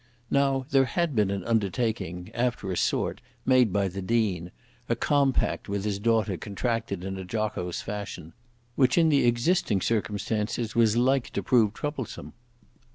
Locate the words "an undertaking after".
1.29-2.71